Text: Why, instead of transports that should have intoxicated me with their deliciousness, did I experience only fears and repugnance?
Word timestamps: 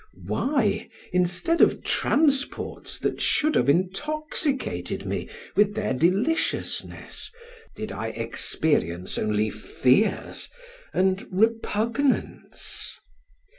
Why, 0.25 0.89
instead 1.13 1.61
of 1.61 1.83
transports 1.83 2.97
that 2.97 3.21
should 3.21 3.53
have 3.53 3.69
intoxicated 3.69 5.05
me 5.05 5.29
with 5.55 5.75
their 5.75 5.93
deliciousness, 5.93 7.29
did 7.75 7.91
I 7.91 8.07
experience 8.07 9.19
only 9.19 9.51
fears 9.51 10.49
and 10.91 11.27
repugnance? 11.31 12.97